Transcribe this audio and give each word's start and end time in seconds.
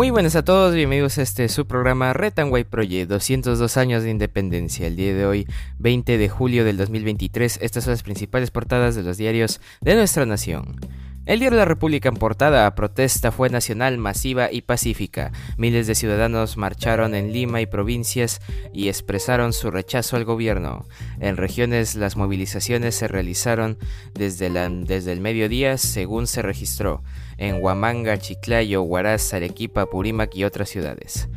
Muy 0.00 0.08
buenas 0.08 0.34
a 0.34 0.42
todos, 0.42 0.74
bienvenidos 0.74 1.18
a 1.18 1.22
este 1.22 1.46
su 1.50 1.66
programa 1.66 2.14
White 2.14 2.70
Project, 2.70 3.10
202 3.10 3.76
años 3.76 4.02
de 4.02 4.08
independencia. 4.08 4.86
El 4.86 4.96
día 4.96 5.12
de 5.12 5.26
hoy, 5.26 5.46
20 5.78 6.16
de 6.16 6.28
julio 6.30 6.64
del 6.64 6.78
2023, 6.78 7.58
estas 7.60 7.84
son 7.84 7.90
las 7.90 8.02
principales 8.02 8.50
portadas 8.50 8.94
de 8.94 9.02
los 9.02 9.18
diarios 9.18 9.60
de 9.82 9.96
nuestra 9.96 10.24
nación. 10.24 10.80
El 11.30 11.38
diario 11.38 11.58
La 11.58 11.64
República 11.64 12.08
en 12.08 12.16
portada, 12.16 12.74
protesta 12.74 13.30
fue 13.30 13.50
nacional, 13.50 13.98
masiva 13.98 14.50
y 14.50 14.62
pacífica. 14.62 15.30
Miles 15.56 15.86
de 15.86 15.94
ciudadanos 15.94 16.56
marcharon 16.56 17.14
en 17.14 17.32
Lima 17.32 17.60
y 17.60 17.66
provincias 17.66 18.40
y 18.72 18.88
expresaron 18.88 19.52
su 19.52 19.70
rechazo 19.70 20.16
al 20.16 20.24
gobierno. 20.24 20.86
En 21.20 21.36
regiones 21.36 21.94
las 21.94 22.16
movilizaciones 22.16 22.96
se 22.96 23.06
realizaron 23.06 23.78
desde, 24.12 24.50
desde 24.50 25.12
el 25.12 25.20
mediodía 25.20 25.78
según 25.78 26.26
se 26.26 26.42
registró, 26.42 27.04
en 27.38 27.62
Huamanga, 27.62 28.18
Chiclayo, 28.18 28.82
Huaraz, 28.82 29.32
Arequipa, 29.32 29.86
Purímac 29.86 30.34
y 30.34 30.42
otras 30.42 30.68
ciudades. 30.68 31.28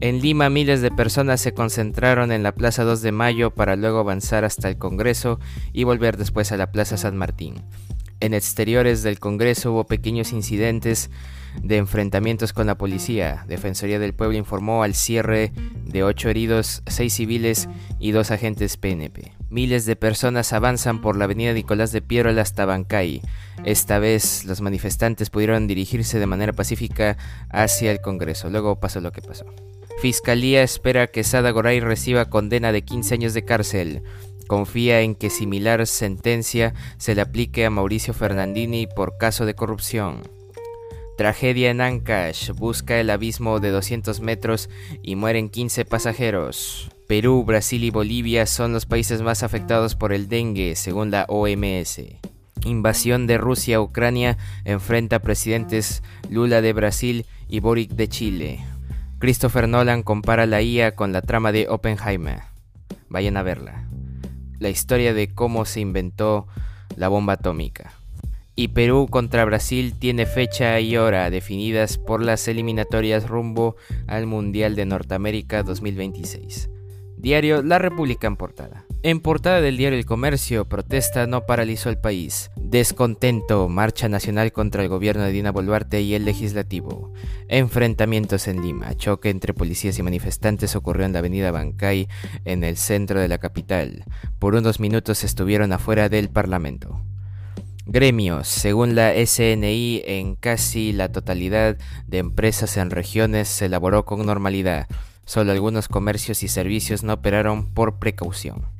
En 0.00 0.20
Lima 0.20 0.50
miles 0.50 0.80
de 0.80 0.90
personas 0.90 1.40
se 1.40 1.54
concentraron 1.54 2.32
en 2.32 2.42
la 2.42 2.56
Plaza 2.56 2.82
2 2.82 3.02
de 3.02 3.12
Mayo 3.12 3.52
para 3.52 3.76
luego 3.76 4.00
avanzar 4.00 4.44
hasta 4.44 4.68
el 4.68 4.78
Congreso 4.78 5.38
y 5.72 5.84
volver 5.84 6.16
después 6.16 6.50
a 6.50 6.56
la 6.56 6.72
Plaza 6.72 6.96
San 6.96 7.16
Martín. 7.16 7.62
En 8.20 8.34
exteriores 8.34 9.02
del 9.02 9.20
Congreso 9.20 9.72
hubo 9.72 9.84
pequeños 9.84 10.32
incidentes 10.32 11.10
de 11.62 11.76
enfrentamientos 11.76 12.52
con 12.52 12.66
la 12.66 12.76
policía. 12.76 13.44
Defensoría 13.46 13.98
del 13.98 14.14
Pueblo 14.14 14.36
informó 14.36 14.82
al 14.82 14.94
cierre 14.94 15.52
de 15.84 16.02
ocho 16.02 16.28
heridos, 16.28 16.82
seis 16.86 17.14
civiles 17.14 17.68
y 18.00 18.10
dos 18.10 18.30
agentes 18.30 18.76
PNP. 18.76 19.32
Miles 19.50 19.86
de 19.86 19.96
personas 19.96 20.52
avanzan 20.52 21.00
por 21.00 21.16
la 21.16 21.24
avenida 21.24 21.52
Nicolás 21.52 21.92
de 21.92 22.02
Piero 22.02 22.28
hasta 22.40 22.66
Bancay. 22.66 23.22
Esta 23.64 23.98
vez 23.98 24.44
los 24.44 24.60
manifestantes 24.60 25.30
pudieron 25.30 25.66
dirigirse 25.66 26.18
de 26.18 26.26
manera 26.26 26.52
pacífica 26.52 27.16
hacia 27.50 27.92
el 27.92 28.00
Congreso. 28.00 28.50
Luego 28.50 28.80
pasó 28.80 29.00
lo 29.00 29.12
que 29.12 29.22
pasó. 29.22 29.46
Fiscalía 30.00 30.62
espera 30.62 31.08
que 31.08 31.24
Sada 31.24 31.50
Goray 31.50 31.80
reciba 31.80 32.26
condena 32.26 32.70
de 32.70 32.82
15 32.82 33.14
años 33.14 33.34
de 33.34 33.44
cárcel 33.44 34.02
confía 34.48 35.02
en 35.02 35.14
que 35.14 35.30
similar 35.30 35.86
sentencia 35.86 36.74
se 36.96 37.14
le 37.14 37.20
aplique 37.20 37.64
a 37.64 37.70
Mauricio 37.70 38.12
Fernandini 38.12 38.88
por 38.88 39.16
caso 39.16 39.46
de 39.46 39.54
corrupción. 39.54 40.22
Tragedia 41.16 41.70
en 41.70 41.80
Ancash, 41.80 42.50
busca 42.50 42.98
el 42.98 43.10
abismo 43.10 43.60
de 43.60 43.70
200 43.70 44.20
metros 44.20 44.70
y 45.02 45.16
mueren 45.16 45.48
15 45.48 45.84
pasajeros. 45.84 46.90
Perú, 47.06 47.44
Brasil 47.44 47.84
y 47.84 47.90
Bolivia 47.90 48.46
son 48.46 48.72
los 48.72 48.86
países 48.86 49.22
más 49.22 49.42
afectados 49.42 49.94
por 49.94 50.12
el 50.12 50.28
dengue, 50.28 50.76
según 50.76 51.10
la 51.10 51.24
OMS. 51.28 52.02
Invasión 52.64 53.26
de 53.26 53.38
Rusia 53.38 53.76
a 53.76 53.80
Ucrania 53.80 54.38
enfrenta 54.64 55.16
a 55.16 55.22
presidentes 55.22 56.02
Lula 56.30 56.60
de 56.60 56.72
Brasil 56.72 57.26
y 57.48 57.60
Boric 57.60 57.90
de 57.90 58.08
Chile. 58.08 58.60
Christopher 59.18 59.68
Nolan 59.68 60.02
compara 60.02 60.46
la 60.46 60.62
IA 60.62 60.94
con 60.94 61.12
la 61.12 61.22
trama 61.22 61.50
de 61.50 61.68
Oppenheimer. 61.68 62.42
Vayan 63.08 63.36
a 63.36 63.42
verla 63.42 63.87
la 64.58 64.68
historia 64.68 65.14
de 65.14 65.28
cómo 65.28 65.64
se 65.64 65.80
inventó 65.80 66.46
la 66.96 67.08
bomba 67.08 67.34
atómica. 67.34 67.92
Y 68.54 68.68
Perú 68.68 69.06
contra 69.08 69.44
Brasil 69.44 69.94
tiene 69.96 70.26
fecha 70.26 70.80
y 70.80 70.96
hora 70.96 71.30
definidas 71.30 71.96
por 71.96 72.22
las 72.22 72.48
eliminatorias 72.48 73.28
rumbo 73.28 73.76
al 74.08 74.26
Mundial 74.26 74.74
de 74.74 74.84
Norteamérica 74.84 75.62
2026. 75.62 76.68
Diario 77.16 77.62
La 77.62 77.78
República 77.78 78.26
en 78.26 78.36
portada. 78.36 78.87
En 79.04 79.20
portada 79.20 79.60
del 79.60 79.76
diario 79.76 79.96
El 79.96 80.06
Comercio, 80.06 80.64
protesta 80.64 81.28
no 81.28 81.46
paralizó 81.46 81.88
el 81.88 81.98
país. 81.98 82.50
Descontento, 82.56 83.68
marcha 83.68 84.08
nacional 84.08 84.50
contra 84.50 84.82
el 84.82 84.88
gobierno 84.88 85.22
de 85.22 85.30
Dina 85.30 85.52
Boluarte 85.52 86.00
y 86.02 86.14
el 86.14 86.24
legislativo. 86.24 87.12
Enfrentamientos 87.46 88.48
en 88.48 88.60
Lima, 88.60 88.96
choque 88.96 89.30
entre 89.30 89.54
policías 89.54 89.96
y 90.00 90.02
manifestantes 90.02 90.74
ocurrió 90.74 91.06
en 91.06 91.12
la 91.12 91.20
avenida 91.20 91.52
Bancay, 91.52 92.08
en 92.44 92.64
el 92.64 92.76
centro 92.76 93.20
de 93.20 93.28
la 93.28 93.38
capital. 93.38 94.04
Por 94.40 94.56
unos 94.56 94.80
minutos 94.80 95.22
estuvieron 95.22 95.72
afuera 95.72 96.08
del 96.08 96.28
Parlamento. 96.28 97.00
Gremios. 97.86 98.48
Según 98.48 98.96
la 98.96 99.14
SNI, 99.14 100.02
en 100.06 100.34
casi 100.34 100.92
la 100.92 101.12
totalidad 101.12 101.78
de 102.08 102.18
empresas 102.18 102.76
en 102.76 102.90
regiones 102.90 103.46
se 103.46 103.66
elaboró 103.66 104.04
con 104.04 104.26
normalidad. 104.26 104.88
Solo 105.24 105.52
algunos 105.52 105.86
comercios 105.86 106.42
y 106.42 106.48
servicios 106.48 107.04
no 107.04 107.12
operaron 107.12 107.72
por 107.72 108.00
precaución. 108.00 108.77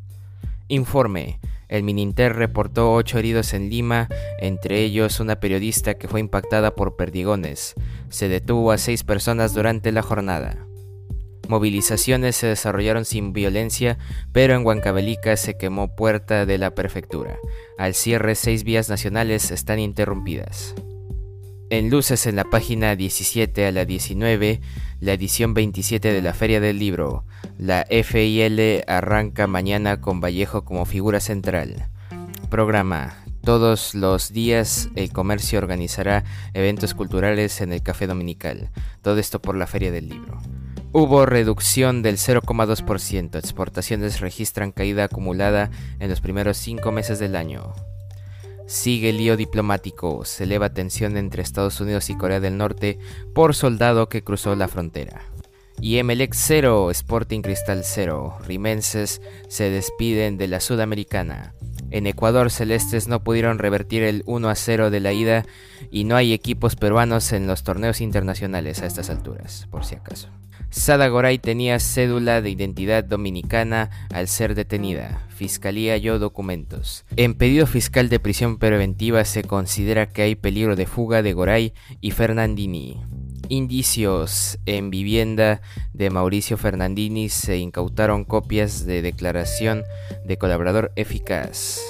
Informe. 0.68 1.40
El 1.68 1.82
Mininter 1.82 2.36
reportó 2.36 2.92
ocho 2.92 3.18
heridos 3.18 3.54
en 3.54 3.70
Lima, 3.70 4.08
entre 4.38 4.80
ellos 4.80 5.18
una 5.18 5.40
periodista 5.40 5.94
que 5.94 6.08
fue 6.08 6.20
impactada 6.20 6.74
por 6.74 6.96
perdigones. 6.96 7.74
Se 8.10 8.28
detuvo 8.28 8.70
a 8.72 8.78
seis 8.78 9.02
personas 9.02 9.54
durante 9.54 9.92
la 9.92 10.02
jornada. 10.02 10.66
Movilizaciones 11.48 12.36
se 12.36 12.48
desarrollaron 12.48 13.06
sin 13.06 13.32
violencia, 13.32 13.98
pero 14.32 14.54
en 14.54 14.66
Huancavelica 14.66 15.36
se 15.38 15.56
quemó 15.56 15.96
puerta 15.96 16.44
de 16.44 16.58
la 16.58 16.74
prefectura. 16.74 17.38
Al 17.78 17.94
cierre, 17.94 18.34
seis 18.34 18.64
vías 18.64 18.90
nacionales 18.90 19.50
están 19.50 19.78
interrumpidas. 19.78 20.74
En 21.70 21.88
luces 21.88 22.26
en 22.26 22.36
la 22.36 22.44
página 22.44 22.96
17 22.96 23.66
a 23.66 23.72
la 23.72 23.86
19, 23.86 24.60
la 25.00 25.12
edición 25.12 25.54
27 25.54 26.12
de 26.12 26.22
la 26.22 26.34
Feria 26.34 26.60
del 26.60 26.78
Libro. 26.78 27.24
La 27.56 27.86
FIL 27.88 28.82
arranca 28.86 29.46
mañana 29.46 30.00
con 30.00 30.20
Vallejo 30.20 30.64
como 30.64 30.84
figura 30.84 31.20
central. 31.20 31.88
Programa. 32.50 33.24
Todos 33.42 33.94
los 33.94 34.32
días 34.32 34.90
el 34.94 35.12
comercio 35.12 35.58
organizará 35.58 36.24
eventos 36.52 36.94
culturales 36.94 37.60
en 37.60 37.72
el 37.72 37.82
Café 37.82 38.06
Dominical. 38.06 38.70
Todo 39.00 39.18
esto 39.18 39.40
por 39.40 39.56
la 39.56 39.66
Feria 39.66 39.90
del 39.90 40.08
Libro. 40.08 40.38
Hubo 40.92 41.24
reducción 41.24 42.02
del 42.02 42.16
0,2%. 42.16 43.38
Exportaciones 43.38 44.20
registran 44.20 44.72
caída 44.72 45.04
acumulada 45.04 45.70
en 46.00 46.10
los 46.10 46.20
primeros 46.20 46.56
cinco 46.58 46.92
meses 46.92 47.18
del 47.18 47.36
año. 47.36 47.72
Sigue 48.68 49.08
el 49.08 49.16
lío 49.16 49.38
diplomático, 49.38 50.26
se 50.26 50.44
eleva 50.44 50.74
tensión 50.74 51.16
entre 51.16 51.42
Estados 51.42 51.80
Unidos 51.80 52.10
y 52.10 52.18
Corea 52.18 52.38
del 52.38 52.58
Norte 52.58 52.98
por 53.34 53.54
soldado 53.54 54.10
que 54.10 54.22
cruzó 54.22 54.54
la 54.56 54.68
frontera. 54.68 55.22
Y 55.80 55.96
Emelec 55.96 56.34
0, 56.34 56.90
Sporting 56.90 57.40
Cristal 57.40 57.80
0, 57.82 58.36
Rimenses 58.46 59.22
se 59.48 59.70
despiden 59.70 60.36
de 60.36 60.48
la 60.48 60.60
Sudamericana. 60.60 61.54
En 61.90 62.06
Ecuador 62.06 62.50
Celestes 62.50 63.08
no 63.08 63.22
pudieron 63.24 63.58
revertir 63.58 64.02
el 64.02 64.22
1 64.26 64.48
a 64.48 64.54
0 64.54 64.90
de 64.90 65.00
la 65.00 65.12
ida 65.12 65.44
y 65.90 66.04
no 66.04 66.16
hay 66.16 66.32
equipos 66.32 66.76
peruanos 66.76 67.32
en 67.32 67.46
los 67.46 67.62
torneos 67.62 68.00
internacionales 68.00 68.82
a 68.82 68.86
estas 68.86 69.10
alturas, 69.10 69.66
por 69.70 69.84
si 69.84 69.94
acaso. 69.94 70.28
Sada 70.70 71.08
Goray 71.08 71.38
tenía 71.38 71.78
cédula 71.78 72.42
de 72.42 72.50
identidad 72.50 73.02
dominicana 73.02 73.88
al 74.12 74.28
ser 74.28 74.54
detenida. 74.54 75.26
Fiscalía 75.30 75.94
halló 75.94 76.18
documentos. 76.18 77.06
En 77.16 77.34
pedido 77.34 77.66
fiscal 77.66 78.10
de 78.10 78.20
prisión 78.20 78.58
preventiva 78.58 79.24
se 79.24 79.44
considera 79.44 80.10
que 80.10 80.22
hay 80.22 80.34
peligro 80.34 80.76
de 80.76 80.86
fuga 80.86 81.22
de 81.22 81.32
Goray 81.32 81.72
y 82.02 82.10
Fernandini. 82.10 83.00
Indicios. 83.48 84.58
En 84.66 84.90
vivienda 84.90 85.60
de 85.92 86.10
Mauricio 86.10 86.56
Fernandini 86.56 87.28
se 87.28 87.58
incautaron 87.58 88.24
copias 88.24 88.86
de 88.86 89.02
declaración 89.02 89.84
de 90.24 90.38
colaborador 90.38 90.92
eficaz. 90.96 91.80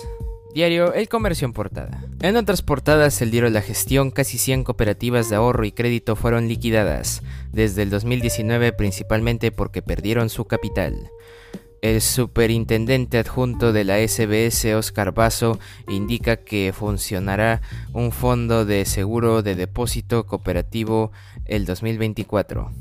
Diario 0.55 0.95
El 0.95 1.09
Comercio 1.09 1.45
en 1.45 1.53
portada. 1.53 2.03
En 2.21 2.37
otras 2.37 2.63
portadas, 2.63 3.21
el 3.23 3.31
diario 3.31 3.51
La 3.51 3.63
Gestión, 3.63 4.11
casi 4.11 4.39
100 4.39 4.65
cooperativas 4.65 5.29
de 5.29 5.37
ahorro 5.37 5.65
y 5.65 5.73
crédito 5.73 6.17
fueron 6.17 6.49
liquidadas, 6.49 7.23
desde 7.53 7.83
el 7.83 7.91
2019 7.91 8.73
principalmente 8.73 9.53
porque 9.53 9.83
perdieron 9.83 10.31
su 10.31 10.47
capital. 10.47 11.11
El 11.81 12.01
superintendente 12.01 13.19
adjunto 13.19 13.73
de 13.73 13.85
la 13.85 13.99
SBS, 13.99 14.75
Oscar 14.75 15.13
Basso, 15.13 15.61
indica 15.89 16.37
que 16.37 16.73
funcionará 16.73 17.63
un 17.93 18.11
fondo 18.11 18.65
de 18.65 18.85
seguro 18.85 19.43
de 19.43 19.55
depósito 19.55 20.27
cooperativo 20.27 21.13
el 21.45 21.67
2024. 21.67 22.73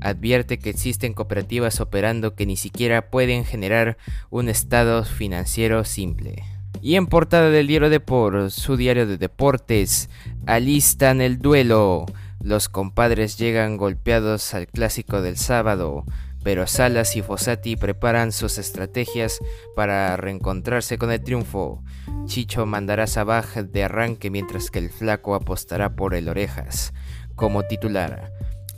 Advierte 0.00 0.58
que 0.58 0.70
existen 0.70 1.12
cooperativas 1.12 1.80
operando 1.80 2.34
que 2.34 2.46
ni 2.46 2.56
siquiera 2.56 3.10
pueden 3.10 3.44
generar 3.44 3.98
un 4.30 4.48
estado 4.48 5.04
financiero 5.04 5.84
simple. 5.84 6.42
Y 6.80 6.96
en 6.96 7.08
portada 7.08 7.50
del 7.50 7.66
diario 7.66 7.90
Depor, 7.90 8.50
su 8.50 8.78
diario 8.78 9.06
de 9.06 9.18
deportes, 9.18 10.08
alistan 10.46 11.20
el 11.20 11.38
duelo. 11.38 12.06
Los 12.40 12.70
compadres 12.70 13.36
llegan 13.36 13.76
golpeados 13.76 14.54
al 14.54 14.66
clásico 14.66 15.20
del 15.20 15.36
sábado, 15.36 16.04
pero 16.42 16.66
Salas 16.66 17.16
y 17.16 17.22
Fossati 17.22 17.76
preparan 17.76 18.32
sus 18.32 18.58
estrategias 18.58 19.38
para 19.76 20.16
reencontrarse 20.16 20.98
con 20.98 21.10
el 21.12 21.22
triunfo. 21.22 21.82
Chicho 22.26 22.66
mandará 22.66 23.06
Sabaj 23.06 23.56
de 23.56 23.84
arranque 23.84 24.30
mientras 24.30 24.70
que 24.70 24.78
el 24.78 24.90
flaco 24.90 25.34
apostará 25.34 25.94
por 25.94 26.14
el 26.14 26.28
Orejas 26.28 26.92
como 27.34 27.64
titular. 27.64 28.32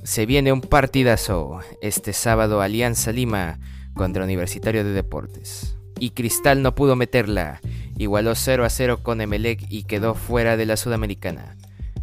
Se 0.04 0.26
viene 0.26 0.52
un 0.52 0.60
partidazo 0.60 1.60
este 1.80 2.12
sábado 2.12 2.60
Alianza 2.60 3.12
Lima 3.12 3.58
contra 3.94 4.24
Universitario 4.24 4.84
de 4.84 4.92
Deportes. 4.92 5.76
Y 5.98 6.10
Cristal 6.10 6.62
no 6.62 6.74
pudo 6.74 6.96
meterla, 6.96 7.60
igualó 7.96 8.34
0 8.34 8.64
a 8.64 8.70
0 8.70 9.02
con 9.02 9.20
Emelec 9.20 9.64
y 9.70 9.84
quedó 9.84 10.14
fuera 10.14 10.56
de 10.56 10.66
la 10.66 10.76
Sudamericana. 10.76 11.56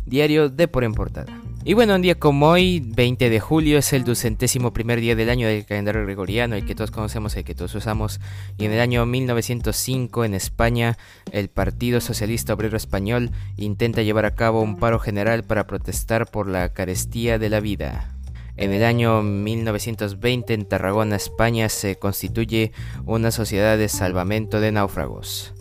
Diario 0.06 0.50
de 0.50 0.68
por 0.68 0.84
en 0.84 0.94
portada. 0.94 1.42
Y 1.64 1.76
bueno, 1.76 1.94
un 1.94 2.02
día 2.02 2.16
como 2.16 2.48
hoy, 2.48 2.80
20 2.84 3.30
de 3.30 3.40
julio, 3.40 3.78
es 3.78 3.94
el 3.94 4.04
ducentésimo 4.04 4.74
primer 4.74 5.00
día 5.00 5.16
del 5.16 5.30
año 5.30 5.48
del 5.48 5.64
calendario 5.64 6.04
gregoriano, 6.04 6.56
el 6.56 6.66
que 6.66 6.74
todos 6.74 6.90
conocemos, 6.90 7.36
el 7.36 7.44
que 7.44 7.54
todos 7.54 7.76
usamos. 7.76 8.20
Y 8.58 8.66
en 8.66 8.72
el 8.72 8.80
año 8.80 9.06
1905, 9.06 10.26
en 10.26 10.34
España, 10.34 10.98
el 11.32 11.50
Partido 11.50 12.02
Socialista 12.02 12.56
Obrero 12.56 12.78
Español 12.78 13.30
intenta 13.58 14.02
llevar 14.02 14.26
a 14.26 14.34
cabo 14.34 14.64
un 14.64 14.78
paro 14.78 14.98
general 14.98 15.44
para 15.44 15.68
protestar 15.68 16.32
por 16.32 16.48
la 16.48 16.74
carestía 16.74 17.38
de 17.38 17.50
la 17.50 17.60
vida. 17.60 18.16
En 18.58 18.74
el 18.74 18.84
año 18.84 19.22
1920, 19.22 20.56
en 20.56 20.66
Tarragona, 20.66 21.16
España, 21.16 21.70
se 21.70 21.96
constituye 21.96 22.72
una 23.06 23.30
sociedad 23.30 23.78
de 23.78 23.88
salvamento 23.88 24.62
de 24.62 24.72
náufragos. 24.72 25.54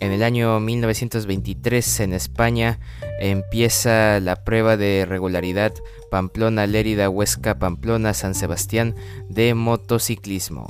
En 0.00 0.12
el 0.12 0.22
año 0.22 0.60
1923 0.60 2.00
en 2.00 2.12
España 2.12 2.78
empieza 3.18 4.20
la 4.20 4.36
prueba 4.36 4.76
de 4.76 5.06
regularidad 5.08 5.72
Pamplona, 6.10 6.66
Lérida, 6.66 7.08
Huesca, 7.08 7.58
Pamplona, 7.58 8.12
San 8.12 8.34
Sebastián 8.34 8.94
de 9.28 9.54
motociclismo. 9.54 10.66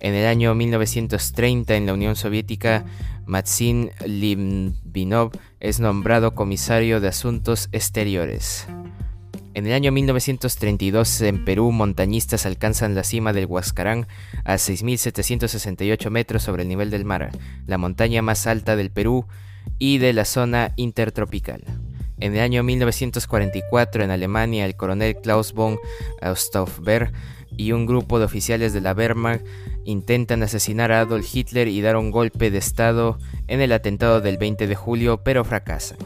En 0.00 0.14
el 0.14 0.26
año 0.26 0.54
1930 0.54 1.74
en 1.74 1.86
la 1.86 1.94
Unión 1.94 2.16
Soviética, 2.16 2.84
Maxim 3.26 3.90
Limbinov 4.06 5.32
es 5.58 5.80
nombrado 5.80 6.34
comisario 6.34 7.00
de 7.00 7.08
Asuntos 7.08 7.68
Exteriores. 7.72 8.66
En 9.54 9.66
el 9.66 9.72
año 9.72 9.90
1932 9.90 11.20
en 11.22 11.44
Perú 11.44 11.72
montañistas 11.72 12.46
alcanzan 12.46 12.94
la 12.94 13.02
cima 13.02 13.32
del 13.32 13.46
Huascarán 13.46 14.06
a 14.44 14.54
6.768 14.54 16.10
metros 16.10 16.42
sobre 16.42 16.62
el 16.62 16.68
nivel 16.68 16.90
del 16.90 17.04
mar, 17.04 17.30
la 17.66 17.78
montaña 17.78 18.22
más 18.22 18.46
alta 18.46 18.76
del 18.76 18.90
Perú 18.90 19.26
y 19.78 19.98
de 19.98 20.12
la 20.12 20.24
zona 20.24 20.72
intertropical. 20.76 21.64
En 22.20 22.34
el 22.34 22.40
año 22.40 22.62
1944 22.62 24.04
en 24.04 24.10
Alemania 24.10 24.64
el 24.64 24.76
coronel 24.76 25.16
Klaus 25.16 25.52
von 25.52 25.78
Stauffenberg 26.22 27.12
y 27.56 27.72
un 27.72 27.86
grupo 27.86 28.18
de 28.18 28.26
oficiales 28.26 28.72
de 28.72 28.80
la 28.80 28.92
Wehrmacht 28.92 29.44
intentan 29.84 30.42
asesinar 30.42 30.92
a 30.92 31.00
Adolf 31.00 31.34
Hitler 31.34 31.68
y 31.68 31.80
dar 31.80 31.96
un 31.96 32.10
golpe 32.10 32.50
de 32.50 32.58
estado 32.58 33.18
en 33.46 33.60
el 33.60 33.72
atentado 33.72 34.20
del 34.20 34.36
20 34.36 34.66
de 34.66 34.74
julio, 34.74 35.22
pero 35.24 35.44
fracasan. 35.44 35.98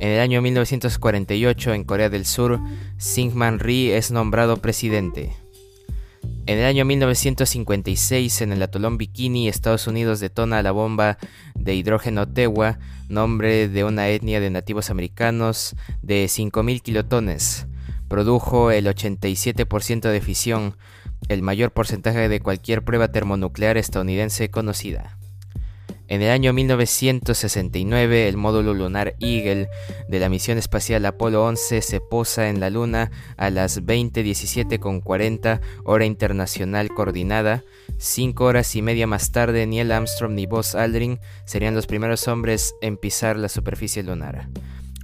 En 0.00 0.08
el 0.08 0.20
año 0.20 0.40
1948, 0.40 1.74
en 1.74 1.84
Corea 1.84 2.08
del 2.08 2.24
Sur, 2.24 2.58
Syngman 2.96 3.58
Rhee 3.58 3.98
es 3.98 4.10
nombrado 4.10 4.56
presidente. 4.56 5.36
En 6.46 6.58
el 6.58 6.64
año 6.64 6.86
1956, 6.86 8.40
en 8.40 8.52
el 8.52 8.62
atolón 8.62 8.96
Bikini, 8.96 9.46
Estados 9.46 9.86
Unidos 9.86 10.18
detona 10.18 10.62
la 10.62 10.72
bomba 10.72 11.18
de 11.54 11.74
hidrógeno 11.74 12.26
Tewa, 12.26 12.78
nombre 13.10 13.68
de 13.68 13.84
una 13.84 14.08
etnia 14.08 14.40
de 14.40 14.48
nativos 14.48 14.88
americanos, 14.88 15.76
de 16.00 16.24
5.000 16.24 16.80
kilotones. 16.80 17.66
Produjo 18.08 18.70
el 18.70 18.86
87% 18.86 20.10
de 20.10 20.20
fisión, 20.22 20.78
el 21.28 21.42
mayor 21.42 21.72
porcentaje 21.72 22.30
de 22.30 22.40
cualquier 22.40 22.82
prueba 22.84 23.12
termonuclear 23.12 23.76
estadounidense 23.76 24.50
conocida. 24.50 25.19
En 26.10 26.22
el 26.22 26.30
año 26.30 26.52
1969, 26.52 28.26
el 28.26 28.36
módulo 28.36 28.74
lunar 28.74 29.14
Eagle 29.20 29.68
de 30.08 30.18
la 30.18 30.28
misión 30.28 30.58
espacial 30.58 31.06
Apolo 31.06 31.44
11 31.44 31.82
se 31.82 32.00
posa 32.00 32.48
en 32.48 32.58
la 32.58 32.68
Luna 32.68 33.12
a 33.36 33.48
las 33.50 33.84
20:17:40 33.84 35.60
hora 35.84 36.04
internacional 36.04 36.88
coordinada. 36.88 37.62
Cinco 37.96 38.46
horas 38.46 38.74
y 38.74 38.82
media 38.82 39.06
más 39.06 39.30
tarde, 39.30 39.68
Neil 39.68 39.92
Armstrong 39.92 40.36
y 40.36 40.46
Buzz 40.46 40.74
Aldrin 40.74 41.20
serían 41.44 41.76
los 41.76 41.86
primeros 41.86 42.26
hombres 42.26 42.74
en 42.82 42.96
pisar 42.96 43.36
la 43.36 43.48
superficie 43.48 44.02
lunar. 44.02 44.48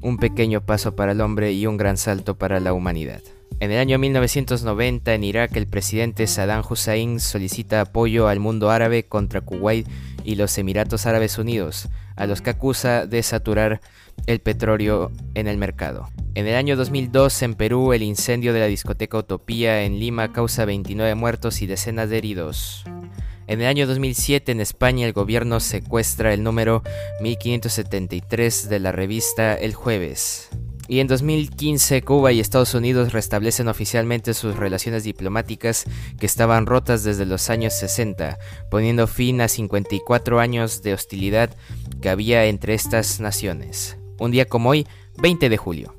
Un 0.02 0.18
pequeño 0.18 0.66
paso 0.66 0.96
para 0.96 1.12
el 1.12 1.20
hombre 1.20 1.52
y 1.52 1.66
un 1.66 1.76
gran 1.76 1.98
salto 1.98 2.36
para 2.36 2.58
la 2.58 2.72
humanidad. 2.72 3.22
En 3.60 3.70
el 3.70 3.78
año 3.78 4.00
1990 4.00 5.14
en 5.14 5.22
Irak 5.22 5.56
el 5.56 5.68
presidente 5.68 6.26
Saddam 6.26 6.64
Hussein 6.68 7.20
solicita 7.20 7.80
apoyo 7.80 8.26
al 8.26 8.40
mundo 8.40 8.70
árabe 8.70 9.04
contra 9.04 9.40
Kuwait 9.40 9.86
y 10.26 10.34
los 10.34 10.58
Emiratos 10.58 11.06
Árabes 11.06 11.38
Unidos, 11.38 11.88
a 12.16 12.26
los 12.26 12.42
que 12.42 12.50
acusa 12.50 13.06
de 13.06 13.22
saturar 13.22 13.80
el 14.26 14.40
petróleo 14.40 15.12
en 15.34 15.46
el 15.46 15.56
mercado. 15.56 16.10
En 16.34 16.48
el 16.48 16.56
año 16.56 16.76
2002 16.76 17.42
en 17.42 17.54
Perú 17.54 17.92
el 17.92 18.02
incendio 18.02 18.52
de 18.52 18.60
la 18.60 18.66
discoteca 18.66 19.18
Utopía 19.18 19.84
en 19.84 20.00
Lima 20.00 20.32
causa 20.32 20.64
29 20.64 21.14
muertos 21.14 21.62
y 21.62 21.66
decenas 21.66 22.10
de 22.10 22.18
heridos. 22.18 22.84
En 23.46 23.60
el 23.60 23.68
año 23.68 23.86
2007 23.86 24.50
en 24.50 24.60
España 24.60 25.06
el 25.06 25.12
gobierno 25.12 25.60
secuestra 25.60 26.34
el 26.34 26.42
número 26.42 26.82
1573 27.20 28.68
de 28.68 28.80
la 28.80 28.90
revista 28.90 29.54
El 29.54 29.74
Jueves. 29.74 30.50
Y 30.88 31.00
en 31.00 31.06
2015 31.06 32.02
Cuba 32.02 32.32
y 32.32 32.40
Estados 32.40 32.74
Unidos 32.74 33.12
restablecen 33.12 33.68
oficialmente 33.68 34.34
sus 34.34 34.56
relaciones 34.56 35.04
diplomáticas 35.04 35.84
que 36.18 36.26
estaban 36.26 36.66
rotas 36.66 37.02
desde 37.02 37.26
los 37.26 37.50
años 37.50 37.74
60, 37.74 38.38
poniendo 38.70 39.06
fin 39.06 39.40
a 39.40 39.48
54 39.48 40.38
años 40.38 40.82
de 40.82 40.94
hostilidad 40.94 41.50
que 42.00 42.08
había 42.08 42.44
entre 42.46 42.74
estas 42.74 43.20
naciones. 43.20 43.96
Un 44.18 44.30
día 44.30 44.46
como 44.46 44.70
hoy, 44.70 44.86
20 45.18 45.48
de 45.48 45.56
julio. 45.56 45.95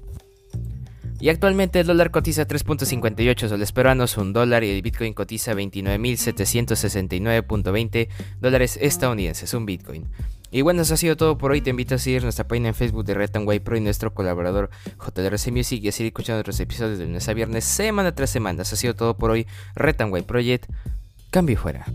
Y 1.20 1.30
actualmente 1.30 1.80
el 1.80 1.88
dólar 1.88 2.12
cotiza 2.12 2.48
3.58 2.48 3.50
soles 3.50 3.72
peruanos, 3.72 4.18
un 4.18 4.34
dólar 4.34 4.64
y 4.64 4.70
el 4.70 4.84
Bitcoin 4.84 5.14
cotiza 5.14 5.54
29.769.20 5.54 8.08
dólares 8.40 8.78
estadounidenses, 8.80 9.56
un 9.56 9.66
Bitcoin. 9.66 10.08
Y 10.52 10.62
bueno, 10.62 10.84
eso 10.84 10.94
ha 10.94 10.98
sido 10.98 11.18
todo 11.18 11.38
por 11.38 11.52
hoy. 11.52 11.60
Te 11.62 11.72
invito 11.72 11.96
a 11.96 11.98
seguir 11.98 12.24
nuestra 12.24 12.48
página 12.48 12.70
en 12.70 12.76
Facebook 12.76 13.04
de 13.04 13.16
Red 13.16 13.32
Pro 13.64 13.78
y 13.78 13.82
nuestro 13.82 14.14
colaborador 14.14 14.70
JRC 15.00 15.52
Music 15.52 15.84
y 15.84 15.90
a 15.90 15.92
seguir 15.92 16.12
escuchando 16.12 16.40
otros 16.40 16.58
episodios 16.60 17.00
de 17.00 17.06
lunes 17.06 17.28
a 17.28 17.34
viernes, 17.34 17.66
semana 17.66 18.16
tras 18.16 18.30
semana. 18.30 18.62
Eso 18.62 18.76
ha 18.76 18.78
sido 18.78 18.96
todo 18.96 19.18
por 19.18 19.32
hoy. 19.32 19.46
Red 19.76 19.96
Project, 20.26 20.70
cambio 21.32 21.58
fuera. 21.58 21.86